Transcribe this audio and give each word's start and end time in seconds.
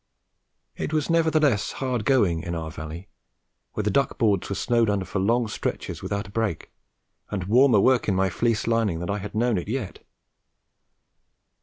It 0.75 0.93
was 0.93 1.11
nevertheless 1.11 1.73
hard 1.73 2.05
going 2.05 2.41
in 2.41 2.55
our 2.55 2.71
valley, 2.71 3.07
where 3.73 3.83
the 3.83 3.91
duck 3.91 4.17
boards 4.17 4.49
were 4.49 4.55
snowed 4.55 4.89
under 4.89 5.05
for 5.05 5.19
long 5.19 5.47
stretches 5.47 6.01
without 6.01 6.27
a 6.27 6.31
break, 6.31 6.71
and 7.29 7.43
warmer 7.43 7.79
work 7.79 8.07
in 8.09 8.15
my 8.15 8.31
fleece 8.31 8.65
lining 8.65 8.97
than 8.99 9.11
I 9.11 9.19
had 9.19 9.35
known 9.35 9.59
it 9.59 9.67
yet. 9.67 10.03